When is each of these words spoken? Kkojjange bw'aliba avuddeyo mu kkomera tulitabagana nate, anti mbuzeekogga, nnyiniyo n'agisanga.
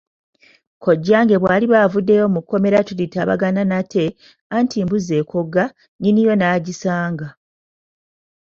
Kkojjange 0.77 1.35
bw'aliba 1.41 1.77
avuddeyo 1.85 2.25
mu 2.33 2.39
kkomera 2.43 2.79
tulitabagana 2.87 3.61
nate, 3.71 4.05
anti 4.55 4.77
mbuzeekogga, 4.85 5.63
nnyiniyo 5.73 6.33
n'agisanga. 6.37 7.27